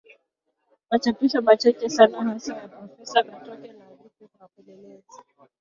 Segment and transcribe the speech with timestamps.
[0.91, 5.17] Machapisho machache sana hasa ya Profesa Katoke na hadithi za wapelelezi